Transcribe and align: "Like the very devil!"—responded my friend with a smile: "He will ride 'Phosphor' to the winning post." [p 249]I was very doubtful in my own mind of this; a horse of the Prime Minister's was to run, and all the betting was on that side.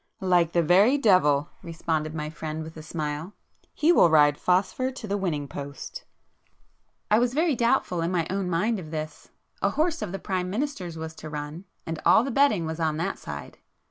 "Like 0.23 0.53
the 0.53 0.63
very 0.63 0.97
devil!"—responded 0.97 2.15
my 2.15 2.31
friend 2.31 2.63
with 2.63 2.75
a 2.75 2.81
smile: 2.81 3.33
"He 3.71 3.91
will 3.91 4.09
ride 4.09 4.35
'Phosphor' 4.35 4.89
to 4.89 5.07
the 5.07 5.15
winning 5.15 5.47
post." 5.47 6.05
[p 7.11 7.17
249]I 7.17 7.19
was 7.19 7.33
very 7.35 7.55
doubtful 7.55 8.01
in 8.01 8.09
my 8.09 8.25
own 8.31 8.49
mind 8.49 8.79
of 8.79 8.89
this; 8.89 9.29
a 9.61 9.69
horse 9.69 10.01
of 10.01 10.11
the 10.11 10.17
Prime 10.17 10.49
Minister's 10.49 10.97
was 10.97 11.13
to 11.17 11.29
run, 11.29 11.65
and 11.85 12.01
all 12.03 12.23
the 12.23 12.31
betting 12.31 12.65
was 12.65 12.79
on 12.79 12.97
that 12.97 13.19
side. 13.19 13.59